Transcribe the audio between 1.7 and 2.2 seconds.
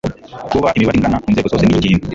ikintu